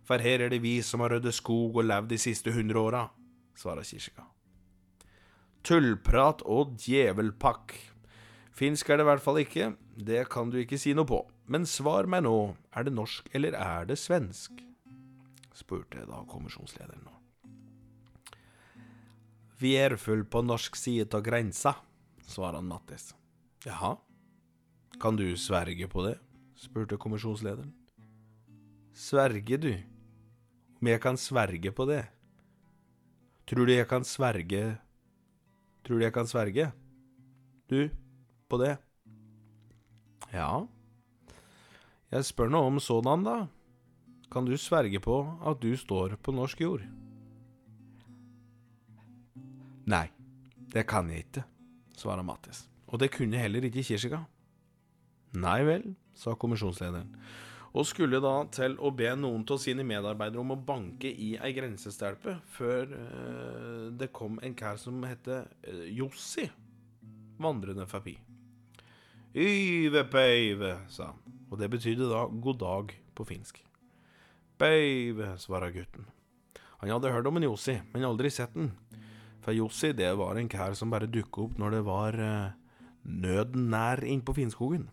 [0.06, 3.02] For her er det vi som har ryddet skog og levd de siste hundre åra,
[3.58, 4.24] svarer Kirsika.
[5.66, 7.76] Tullprat og djevelpakk.
[8.56, 9.74] Finsk er det i hvert fall ikke,
[10.06, 11.20] det kan du ikke si noe på.
[11.50, 14.66] Men svar meg nå, er det norsk eller er det svensk?
[15.60, 17.16] spurte da kommisjonslederen nå.
[19.60, 21.74] Vi er full på norsk side av grensa,
[22.24, 23.10] svarer han Mattis.
[23.66, 23.98] Jaha,
[25.02, 26.16] kan du sverge på det?
[26.56, 27.72] spurte kommisjonslederen.
[28.96, 29.74] Sverge, du?
[30.80, 32.02] Om jeg kan sverge på det?
[33.48, 34.78] Tror du jeg kan sverge
[35.84, 36.70] Tror du jeg kan sverge?
[37.68, 37.88] Du,
[38.48, 38.76] på det?
[40.34, 40.66] Ja.
[42.10, 43.36] Jeg spør nå om sådan, da.
[44.30, 46.86] Kan du sverge på at du står på norsk jord?
[49.90, 50.06] Nei,
[50.70, 51.42] det kan jeg ikke,
[51.98, 52.68] svarer Mattis.
[52.86, 54.22] Og det kunne heller ikke Kirsika.
[55.34, 57.10] Nei vel, sa kommisjonslederen,
[57.70, 61.52] og skulle da til å be noen av sine medarbeidere om å banke i ei
[61.54, 66.48] grensestelpe før øh, det kom en kær som hette eh, Jossi,
[67.38, 68.16] vandrende forbi.
[69.30, 73.60] Yve peive, sa han, og det betydde da god dag på finsk.
[74.58, 76.08] Peive, svara gutten.
[76.80, 78.72] Han hadde hørt om en Jossi, men aldri sett den.
[79.44, 82.56] For Jossi, det var en kær som bare dukka opp når det var eh,
[83.06, 84.88] nøden nær innpå Finnskogen.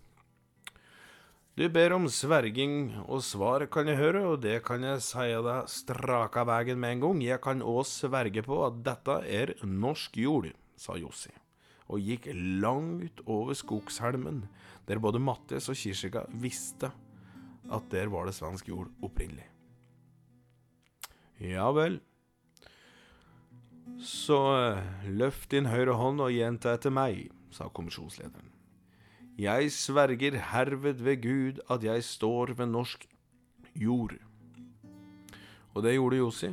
[1.58, 5.71] Du ber om sverging og svar, kan jeg høre, og det kan jeg si deg
[5.73, 7.23] straka veien med en gang.
[7.26, 11.34] Jeg kan òg sverge på at dette er norsk jord, sa Jossi,
[11.88, 14.43] og gikk langt over skogshelmen,
[14.88, 16.91] der både Mattis og Kirsika visste
[17.71, 19.47] at der var det svensk jord opprinnelig.
[21.39, 22.00] Ja vel.
[24.04, 28.52] Så eh, løft din høyre hånd og gjenta etter meg, sa kommisjonslederen.
[29.38, 33.06] Jeg sverger herved ved Gud at jeg står ved norsk
[33.78, 34.15] jord.
[35.76, 36.50] Og det gjorde Jossi,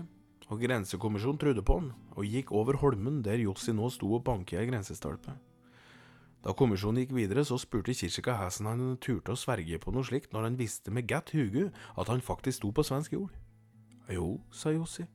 [0.52, 4.60] og Grensekommisjonen trodde på han, og gikk over holmen der Jossi nå sto og banket
[4.60, 5.34] ei grensestolpe.
[6.44, 10.34] Da kommisjonen gikk videre, så spurte Kirsika Hæsen han turte å sverge på noe slikt
[10.34, 13.32] når han visste med godt hugu at han faktisk sto på svensk jord.
[14.12, 15.08] Jo, sa Jossi.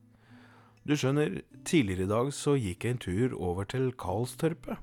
[0.87, 4.81] Du skjønner, tidligere i dag så gikk jeg en tur over til Karlstørpet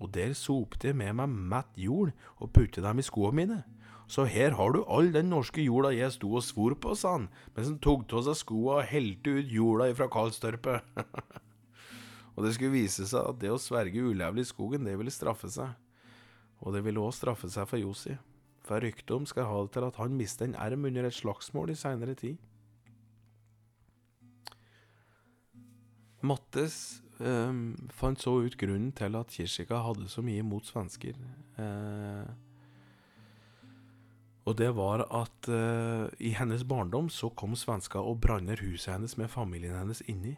[0.00, 3.58] og der sopte jeg med meg mett jord og puttet dem i skoene mine.
[4.06, 7.26] Så her har du all den norske jorda jeg sto og svor på, sa han,
[7.56, 10.86] mens han tok av seg skoa og helte ut jorda ifra Karlstørpet.
[12.36, 15.50] og det skulle vise seg at det å sverge ulovlig i skogen, det ville straffe
[15.50, 15.74] seg.
[16.62, 18.14] Og det ville òg straffe seg for Josi,
[18.66, 21.74] for ryktet om skal ha det til at han mistet en erm under et slagsmål
[21.74, 22.38] i seinere tid.
[26.26, 31.18] Mattes um, fant så ut grunnen til at Kirsika hadde så mye mot svensker.
[31.58, 32.45] Uh,
[34.46, 39.16] og det var at uh, i hennes barndom så kom svenska og branner huset hennes
[39.18, 40.36] med familien hennes inni.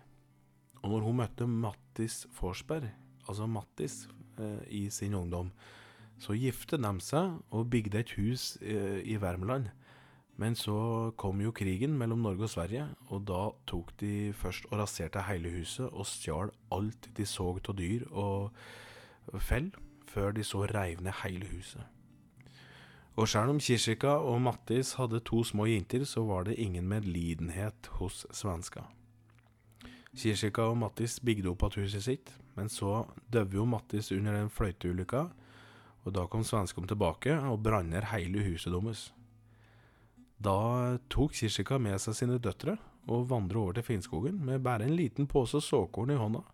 [0.81, 2.89] Og når hun møtte Mattis Forsberg,
[3.29, 4.07] altså Mattis,
[4.41, 5.51] uh, i sin ungdom,
[6.19, 9.69] så giftet de seg og bygde et hus i Värmland.
[10.39, 14.81] Men så kom jo krigen mellom Norge og Sverige, og da tok de først og
[14.81, 18.51] raserte hele huset og stjal alt de så av dyr og
[19.39, 19.71] fell,
[20.11, 21.87] før de så reiv ned hele huset.
[23.19, 27.89] Og selv om Kishika og Mattis hadde to små jenter, så var det ingen medlidenhet
[27.99, 28.85] hos svenska.
[30.15, 34.51] Kishika og Mattis bygde opp igjen huset sitt, men så døde jo Mattis under en
[34.55, 35.25] fløyteulykka,
[36.07, 39.09] og da kom svenskene tilbake og branner hele huset deres.
[40.39, 42.77] Da tok Kishika med seg sine døtre
[43.11, 46.45] og vandret over til Finnskogen med bare en liten pose såkorn i hånda.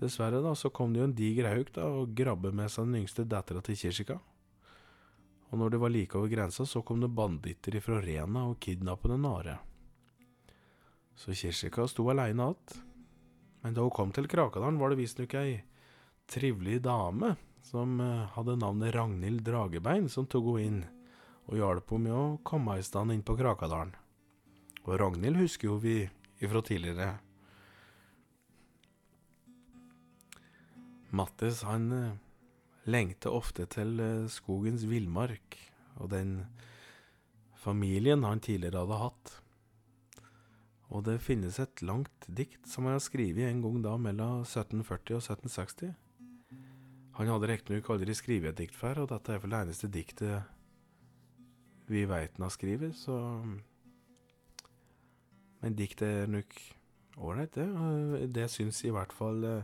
[0.00, 3.00] Dessverre da, så kom det jo en diger hauk da og grabbe med seg den
[3.00, 4.18] yngste dattera til Kirsika.
[5.50, 9.16] Og når det var like over grensa, så kom det banditter ifra Rena og kidnappet
[9.16, 9.56] en Are.
[11.14, 12.82] Så Kirsika sto aleine att.
[13.60, 15.58] Men da hun kom til Krakadalen, var det visstnok ei
[16.30, 17.34] trivelig dame
[17.66, 20.78] som eh, hadde navnet Ragnhild Dragebein, som tok henne inn
[21.50, 23.92] og hjalp henne med å komme i stand inn på Krakadalen.
[24.86, 25.98] Og Ragnhild husker jo vi
[26.40, 27.18] ifra tidligere.
[31.10, 32.18] Mattis, han eh,
[32.88, 35.58] lengter ofte til eh, skogens villmark
[36.00, 36.44] og den
[37.60, 39.32] familien han tidligere hadde hatt.
[40.90, 45.18] Og det finnes et langt dikt som han har skrevet en gang da mellom 1740
[45.18, 45.92] og 1760.
[47.20, 50.48] Han hadde riktignok aldri skrevet et dikt før, og dette er vel det eneste diktet
[51.90, 53.18] vi veit han har skrevet, så
[55.60, 56.54] Men diktet er nok
[57.18, 58.32] ålreit, det.
[58.34, 59.62] Det syns i hvert fall uh,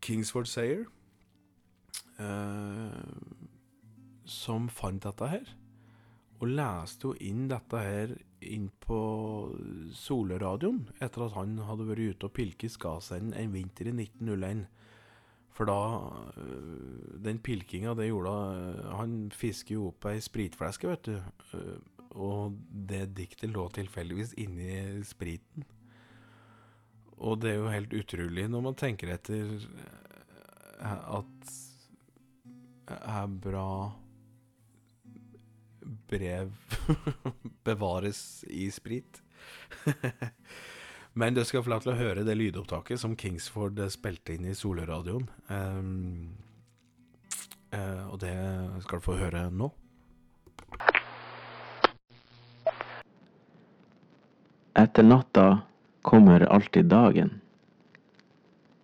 [0.00, 0.84] Kingsford Sayer,
[4.28, 5.50] som fant dette her.
[6.42, 8.98] Og leste jo inn dette her inn på
[9.94, 14.64] Solradioen etter at han hadde vært ute og pilket Skasenden en vinter i 1901.
[15.52, 15.78] For da
[16.40, 21.20] øh, Den pilkinga, det gjorde øh, Han fisker jo opp ei spritflaske, vet du.
[22.12, 25.66] Og det diktet lå tilfeldigvis inni spriten.
[27.22, 29.60] Og det er jo helt utrolig når man tenker etter
[30.82, 31.52] at
[33.00, 33.68] er bra
[36.12, 36.52] brev
[37.66, 39.22] bevares i sprit.
[41.12, 44.56] Men du skal få lov til å høre det lydopptaket som Kingsford spilte inn i
[44.56, 45.26] Solradioen.
[45.48, 46.30] Um,
[47.74, 48.32] uh, og det
[48.86, 49.68] skal du få høre nå.
[54.78, 55.46] Etter natta
[56.00, 57.42] kommer alltid dagen.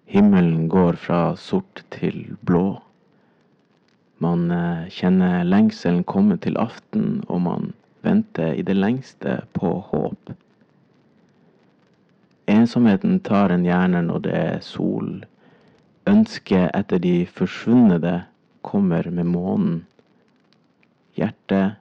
[0.08, 2.76] Himmelen går fra sort til blå.
[4.18, 10.32] Man uh, kjenner lengselen komme til aften, og man venter i det lengste på håp.
[12.48, 15.10] Ensomheten tar en gjerne når det er sol.
[16.08, 18.14] Ønsket etter de forsvunne
[18.64, 19.82] kommer med månen.
[21.18, 21.76] Hjertet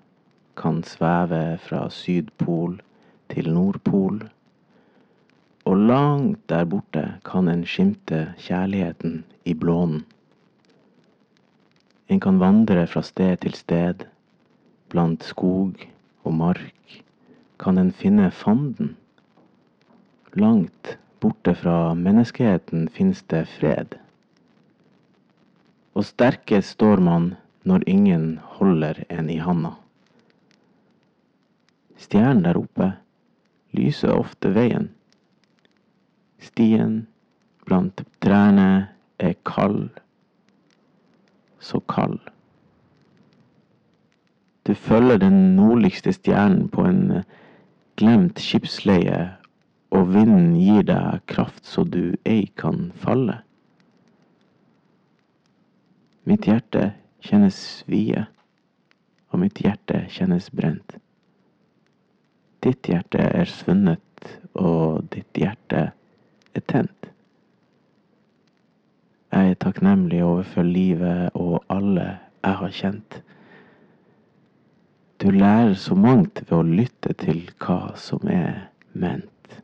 [0.57, 2.81] kan sveve fra Sydpol
[3.31, 4.19] til Nordpol.
[5.67, 10.03] Og langt der borte kan en skimte kjærligheten i blånen.
[12.07, 14.05] En kan vandre fra sted til sted.
[14.87, 15.81] Blant skog
[16.23, 17.01] og mark
[17.59, 18.93] kan en finne fanden.
[20.37, 23.97] Langt borte fra menneskeheten finnes det fred.
[25.97, 27.33] Og sterkest står man
[27.67, 29.73] når ingen holder en i handa.
[31.97, 32.91] Stjernen der oppe
[33.75, 34.91] lyser ofte veien.
[36.39, 37.01] Stien
[37.65, 38.87] blant trærne
[39.19, 39.89] er kald,
[41.59, 42.19] så kald.
[44.67, 47.23] Du følger den nordligste stjernen på en
[47.97, 49.37] glemt skipsleie
[49.95, 53.39] og vinden gir deg kraft så du ei kan falle.
[56.27, 56.89] Mitt hjerte
[57.23, 58.25] kjennes svie,
[59.31, 60.97] og mitt hjerte kjennes brent.
[62.63, 65.91] Ditt hjerte er svunnet, og ditt hjerte
[66.57, 67.11] er tent.
[69.31, 72.07] Jeg er takknemlig overfor livet og alle
[72.43, 73.21] jeg har kjent.
[75.21, 79.57] Du lærer så mangt ved å lytte til hva som er ment.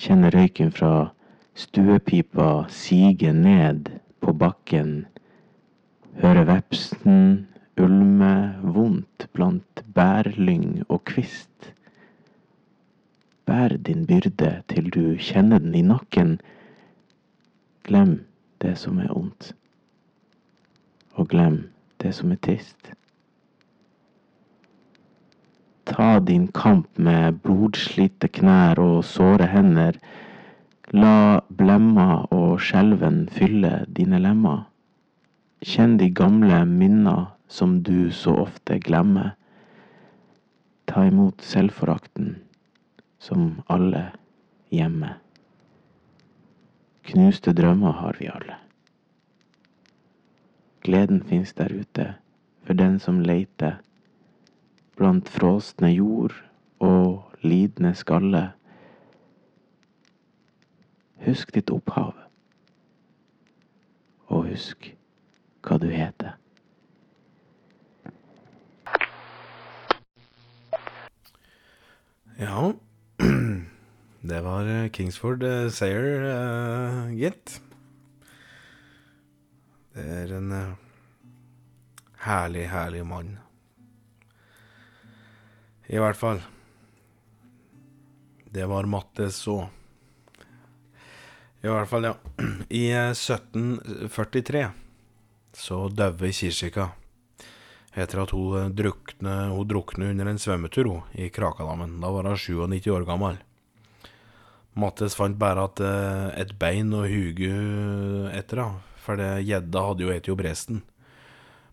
[0.00, 1.10] Kjenner røyken fra
[1.54, 5.06] stuepipa sige ned på bakken.
[6.20, 7.48] Hører vepsen
[7.80, 11.72] ulme vondt blant bærlyng og kvist.
[13.48, 16.38] Bær din byrde til du kjenner den i nakken.
[17.84, 18.20] Glem
[18.60, 19.52] det som er ondt,
[21.16, 21.62] og glem
[22.02, 22.92] det som er trist.
[25.90, 29.96] Ta din kamp med blodslitte knær og såre hender.
[30.94, 34.68] La blemma og skjelven fylle dine lemmer.
[35.66, 37.16] Kjenn de gamle minna
[37.50, 39.34] som du så ofte glemmer.
[40.86, 42.36] Ta imot selvforakten
[43.18, 44.06] som alle
[44.70, 45.16] hjemme.
[47.02, 48.56] Knuste drømmer har vi alle.
[50.80, 52.14] Gleden fins der ute
[52.64, 53.80] for den som leiter
[54.96, 56.34] blant frosne jord
[56.78, 58.50] og lidende skalle.
[61.24, 62.14] Husk ditt opphav,
[64.28, 64.92] og husk
[65.64, 66.36] hva du heter.
[72.40, 72.70] Ja,
[74.20, 77.60] det var eh, Kingsford uh, Sayer, uh, gitt.
[79.94, 80.74] Det er en uh,
[82.20, 83.38] Herlig, herlig mann.
[85.88, 86.42] I hvert fall.
[88.44, 89.56] Det var Mattes så.
[91.64, 92.14] I hvert fall, ja.
[92.68, 94.68] I 1743
[95.56, 96.90] så døde Kirsika
[97.96, 101.96] etter at hun drukne, hun drukne under en svømmetur hun, i Krakadammen.
[102.04, 103.40] Da var hun 97 år gammel.
[104.78, 107.50] Mattes fant bare at eh, et bein og huge
[108.36, 108.68] etter da.
[109.00, 110.82] for gjedda hadde jo spist opp resten.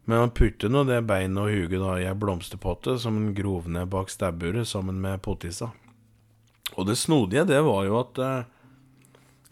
[0.07, 3.67] Men han puttet nå det beinet og huget da i ei blomsterpotte som han grov
[3.67, 5.73] ned bak stabburet sammen med pottisa.
[6.79, 8.47] Og det snodige, det var jo at eh,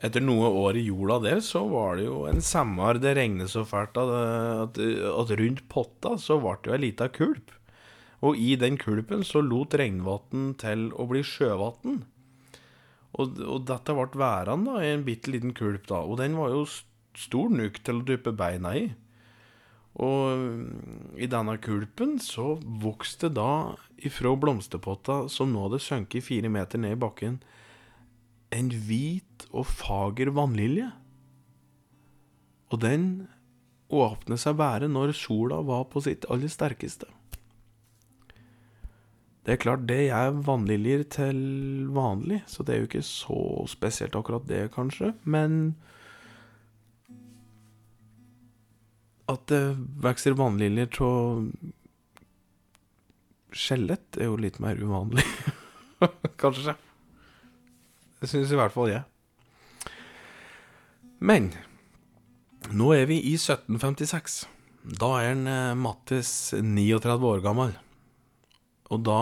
[0.08, 3.66] etter noe år i jorda der, så var det jo en sommer det regnet så
[3.68, 4.16] fælt at,
[4.64, 4.80] at,
[5.12, 7.52] at rundt potta så ble det jo ei lita kulp.
[8.24, 12.06] Og i den kulpen så lot regnvann til å bli sjøvann.
[13.16, 16.02] Og, og, dette ble værende i en bitte liten kulp, da.
[16.04, 16.66] Og den var jo
[17.16, 18.86] stor nok til å dyppe beina i.
[20.04, 26.52] Og mm, i denne kulpen så vokste da ifra blomsterpotta, som nå hadde sunket fire
[26.52, 27.40] meter ned i bakken,
[28.56, 30.90] en hvit og fager vannlilje.
[32.74, 33.08] Og den
[33.96, 37.08] åpnet seg bare når sola var på sitt aller sterkeste.
[39.46, 41.42] Det er klart, det er vannliljer til
[41.94, 45.12] vanlig, så det er jo ikke så spesielt akkurat det, kanskje.
[45.22, 45.76] Men
[49.30, 49.62] at det
[50.02, 51.46] vokser vannliljer av
[53.56, 55.24] skjelett, er jo litt mer uvanlig.
[56.42, 56.74] kanskje.
[58.18, 59.06] Det syns i hvert fall jeg.
[61.22, 61.54] Men
[62.74, 64.44] nå er vi i 1756.
[65.00, 67.78] Da er en eh, Mattis 39 år gammel.
[68.94, 69.22] Og da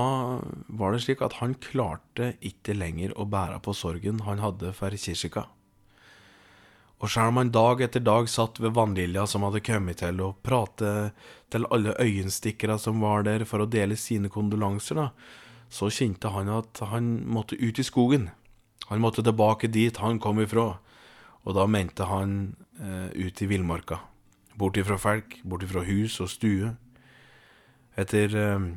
[0.68, 4.92] var det slik at han klarte ikke lenger å bære på sorgen han hadde for
[4.92, 5.46] Kirsika.
[7.04, 10.40] Og selv om han dag etter dag satt ved vannlilja som hadde kommet til, og
[10.44, 11.12] prate
[11.52, 15.10] til alle øyenstikkere som var der for å dele sine kondolanser, da,
[15.74, 18.30] så kjente han at han måtte ut i skogen.
[18.88, 20.78] Han måtte tilbake dit han kom ifra,
[21.44, 24.00] og da mente han eh, ut i villmarka.
[24.56, 26.72] Bort ifra folk, bort ifra hus og stue.
[28.00, 28.68] Etter eh,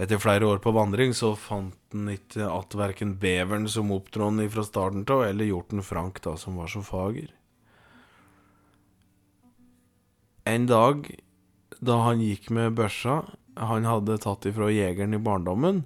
[0.00, 4.64] etter flere år på vandring så fant han ikke att verken beveren som opptrådte fra
[4.64, 7.28] starten av, eller hjorten Frank, da, som var så fager.
[10.44, 11.10] En dag
[11.80, 13.22] da han gikk med børsa
[13.60, 15.82] han hadde tatt ifra jegeren i barndommen,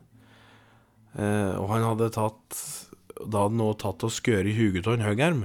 [1.19, 2.61] eh, og han hadde tatt
[3.15, 5.45] da hadde han også tatt og skåret huget av en høggerm.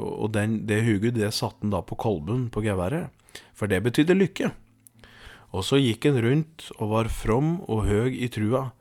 [0.00, 3.10] Og den, det huget det satte han da på kolben på geværet,
[3.54, 4.50] for det betydde lykke.
[5.54, 8.72] Og så gikk han rundt og var from og høg i trua,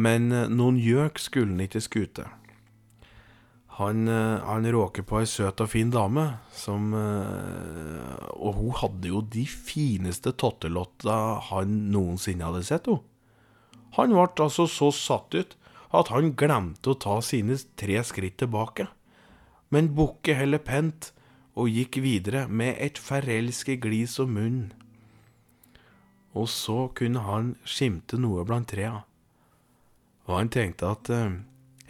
[0.00, 2.24] men eh, noen gjøk skulle han ikke skute.
[3.76, 6.24] Han, eh, han råker på ei søt og fin dame,
[6.56, 11.18] som eh, Og hun hadde jo de fineste tottelotta
[11.50, 13.04] han noensinne hadde sett, hun.
[14.00, 15.56] Han ble altså så satt ut
[15.96, 18.88] at han glemte å ta sine tre skritt tilbake,
[19.72, 21.12] men bukket heller pent
[21.56, 24.85] og gikk videre med et forelsket glis om munnen
[26.36, 29.00] og så kunne han skimte noe blant trea.
[30.26, 31.38] Og han tenkte at eh,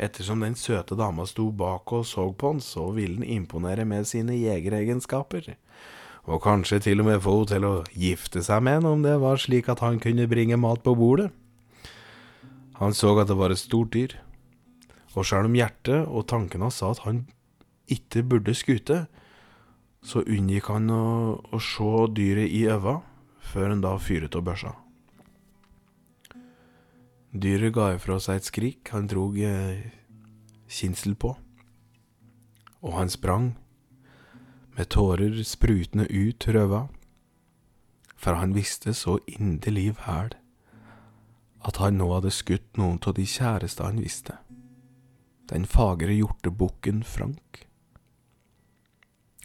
[0.07, 4.07] ettersom den søte dama sto bak og så på han, så ville han imponere med
[4.07, 5.57] sine jegeregenskaper.
[6.27, 9.17] Og kanskje til og med få henne til å gifte seg med henne om det
[9.23, 11.31] var slik at han kunne bringe mat på bordet.
[12.77, 14.19] Han så at det var et stort dyr,
[15.17, 17.23] og sjøl om hjertet og tankene sa at han
[17.89, 19.07] ikke burde skute,
[20.05, 21.05] så unngikk han å,
[21.41, 22.99] å se dyret i øva
[23.47, 24.73] før han da fyret av børsa.
[27.37, 29.93] Dyret ga ifra seg et skrik han drog eh,
[31.21, 31.37] på,
[32.83, 33.55] og han sprang,
[34.77, 36.87] med tårer sprutende ut røva,
[38.17, 40.35] for han visste så inderlig vel
[41.67, 44.37] at han nå hadde skutt noen av de kjæreste han visste,
[45.51, 47.66] den fagre hjortebukken Frank.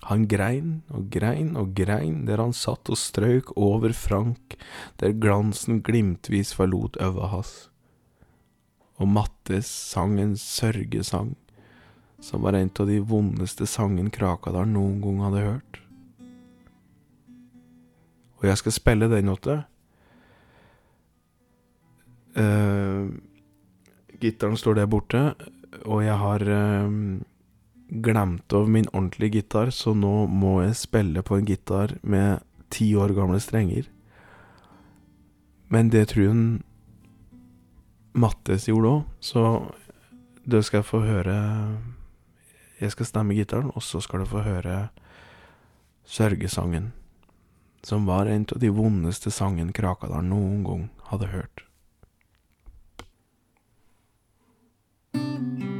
[0.10, 4.58] Han grein og grein og grein der han satt og strøk over Frank,
[4.98, 7.70] der glansen glimtvis forlot øva hans.
[8.98, 11.36] Og Mattes sang en sørgesang,
[12.22, 15.82] som var en av de vondeste sangen Krakadal noen gang hadde hørt.
[18.42, 19.62] Og jeg skal spille den åtte.
[22.34, 23.14] Uh,
[24.22, 25.22] Gitaren står der borte,
[25.86, 26.90] og jeg har uh,
[27.92, 32.40] glemte over min ordentlige gitar, så nå må jeg spille på en gitar med
[32.72, 33.90] ti år gamle strenger.
[35.72, 36.62] Men det tror jeg
[38.12, 39.44] Mattes gjorde òg, så
[40.44, 41.36] det skal få høre
[42.82, 44.90] Jeg skal stemme gitaren, og så skal du få høre
[46.04, 46.92] sørgesangen.
[47.84, 51.66] som var en av de vondeste sangene Krakadalen noen gang hadde hørt.
[55.14, 55.71] Jeg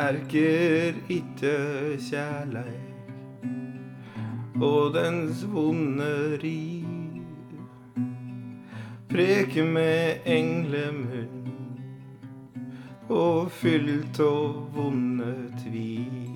[0.00, 1.56] erker itte
[2.00, 2.90] kjærleik
[4.60, 6.86] og dens vonde riv.
[9.10, 11.40] Preke med englemunn
[13.10, 15.32] og fylt av vonde
[15.64, 16.28] tvil.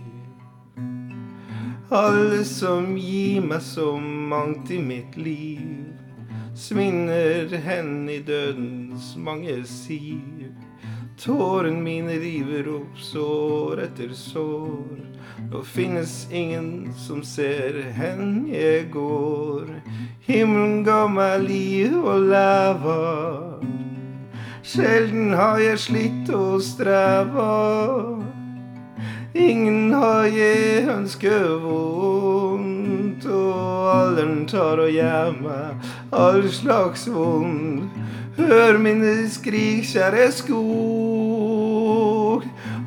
[1.95, 5.85] Alle som gir meg så mangt i mitt liv,
[6.59, 10.44] svinner hen i dødens mange siv.
[11.21, 14.99] Tårene mine river opp sår etter sår.
[15.51, 19.71] Nå finnes ingen som ser hen jeg går.
[20.27, 22.99] Himmelen ga meg liv og leva.
[24.67, 27.53] Sjelden har jeg slitt og streva.
[29.35, 38.03] Ingen har jeg ønsket vondt, og alderen tar og gjør meg all slags vondt.
[38.37, 40.65] Hør mine skrik, kjære skog.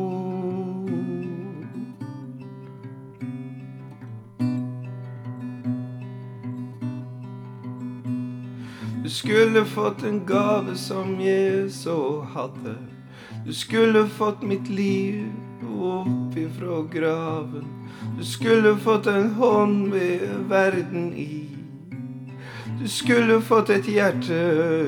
[9.02, 12.74] Du skulle fått en gave som jeg så hadde.
[13.46, 15.30] Du skulle fått mitt liv
[15.78, 17.81] opp ifra graven.
[18.18, 21.52] Du skulle fått en hånd med verden i.
[22.82, 24.36] Du skulle fått et hjerte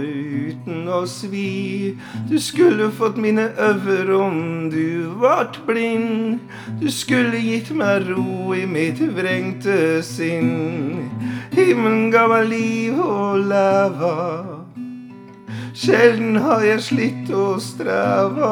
[0.02, 1.94] uten å svi.
[2.26, 4.40] Du skulle fått mine øver om
[4.72, 6.40] du vart blind.
[6.80, 11.06] Du skulle gitt meg ro i mitt vrengte sinn.
[11.54, 14.16] Himmelen ga meg liv og lava.
[15.74, 18.50] Sjelden har jeg slitt og streva.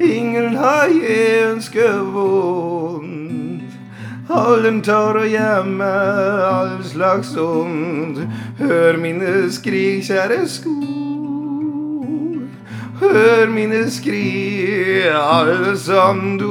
[0.00, 2.75] Ingen har jeg ønsket vondt.
[4.26, 8.18] Alderen tar og gjemmer all slags ondt.
[8.58, 10.82] Hør mine skrik, kjære skog.
[13.00, 16.46] Hør mine skrik, alle som dog.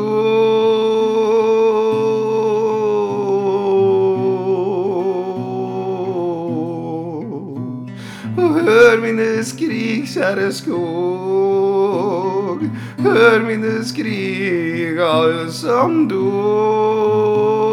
[8.40, 12.60] Hør mine skrik, kjære skog.
[13.04, 17.65] Hør mine skrik, alle som dog.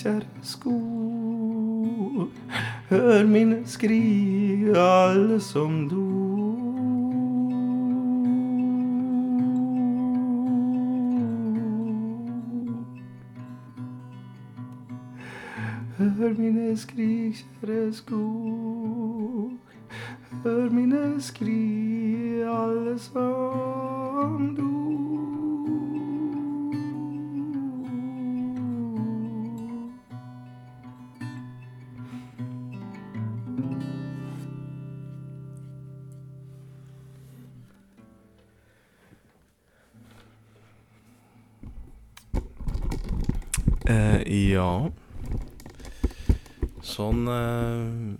[0.00, 2.28] Kjære skog.
[2.90, 6.56] Hør mine skrik, alle som dog.
[15.98, 19.52] Hør mine skrik, kjære skog.
[20.44, 24.79] Hør mine skrik, alle som dog.
[46.90, 48.16] Sånn uh,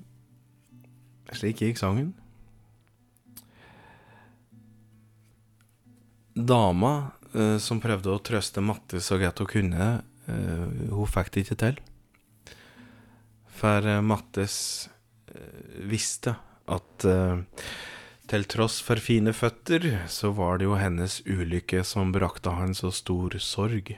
[1.35, 2.13] Slik gikk sangen.
[6.35, 6.93] Dama
[7.35, 9.91] uh, som prøvde å trøste Matte så godt hun kunne,
[10.27, 11.81] uh, hun fikk det ikke til.
[13.61, 14.57] For Mattes
[15.85, 16.33] visste
[16.73, 17.05] at
[18.31, 22.89] til tross for fine føtter, så var det jo hennes ulykke som brakte han så
[22.95, 23.93] stor sorg.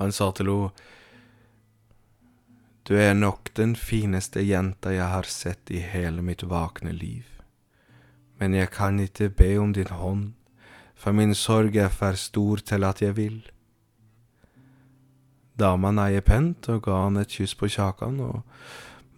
[0.00, 0.88] Han sa til henne
[2.82, 7.28] Du er nok den fineste jenta jeg har sett i hele mitt vakne liv.
[8.40, 10.32] Men jeg kan ikke be om din hånd,
[10.98, 13.38] for min sorg er for stor til at jeg vil.
[15.54, 18.42] Dama neier pent og ga han et kyss på kjakan, og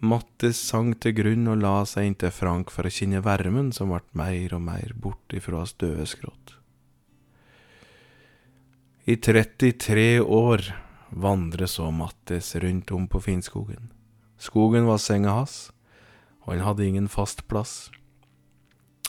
[0.05, 4.03] Matte sank til grunn og la seg inntil Frank for å kjenne varmen som ble
[4.19, 6.57] mer og mer bort ifra hans døde skrått.
[9.09, 10.65] I 33 år
[11.15, 13.91] vandret så Mattis rundt om på Finnskogen.
[14.37, 15.71] Skogen var senga hans,
[16.43, 17.89] og han hadde ingen fast plass.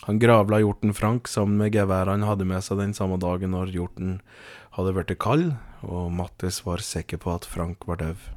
[0.06, 3.74] Han gravla hjorten Frank sammen med geværet han hadde med seg den samme dagen når
[3.74, 4.20] hjorten
[4.76, 8.28] hadde blitt kald, og Mattis var sikker på at Frank var død.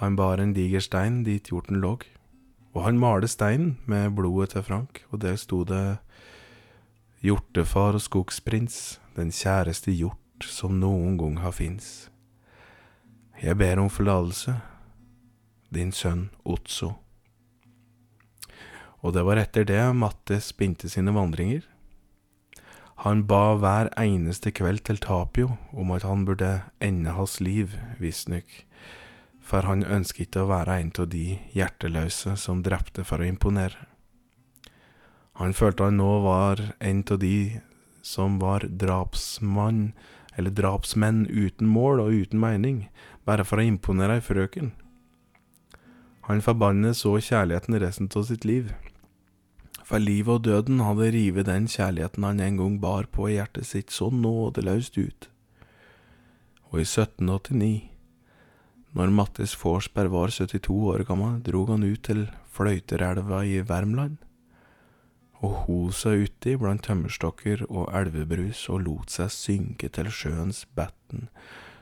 [0.00, 1.98] Han bar en diger stein dit hjorten lå,
[2.72, 5.98] og han malte steinen med blodet til Frank, og der sto det
[7.18, 12.08] Hjortefar og skogsprins, den kjæreste hjort som noen gang har fins.
[13.38, 14.56] Jeg ber om forlatelse,
[15.74, 16.94] din sønn Otso.
[19.02, 21.62] Og det var etter det Mattes begynte sine vandringer.
[23.06, 28.48] Han ba hver eneste kveld til Tapio om at han burde ende hans liv, visstnok,
[29.38, 33.86] for han ønsket ikke å være en av de hjerteløse som drepte for å imponere.
[35.38, 37.60] Han følte han nå var en av de
[38.02, 39.92] som var drapsmann,
[40.38, 42.84] eller drapsmenn uten mål og uten mening,
[43.26, 44.70] bare for å imponere ei frøken.
[46.28, 48.70] Han forbannet så kjærligheten resten av sitt liv.
[49.88, 53.66] For livet og døden hadde rivet den kjærligheten han en gang bar på i hjertet
[53.66, 55.28] sitt så nådeløst ut.
[56.68, 57.88] Og i 1789,
[58.94, 64.18] når Mattis Forsberg var 72 år gammel, drog han ut til Fløyterelva i Värmland
[65.38, 71.28] og hosa uti blant tømmerstokker og elvebrus og lot seg synke til sjøens betten,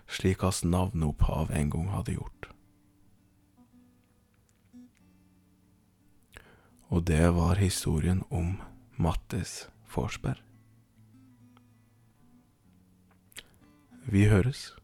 [0.07, 2.51] slik hans navneopphav en gang hadde gjort.
[6.93, 8.61] Og det var historien om
[8.97, 10.43] Mattis Forsberg.
[14.07, 14.77] Vi høres.